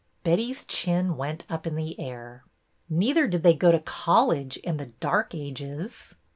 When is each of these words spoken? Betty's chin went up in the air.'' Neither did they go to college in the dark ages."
Betty's 0.23 0.65
chin 0.65 1.15
went 1.15 1.45
up 1.47 1.67
in 1.67 1.75
the 1.75 1.99
air.'' 1.99 2.43
Neither 2.89 3.27
did 3.27 3.43
they 3.43 3.53
go 3.53 3.71
to 3.71 3.77
college 3.77 4.57
in 4.57 4.77
the 4.77 4.87
dark 4.87 5.35
ages." 5.35 6.15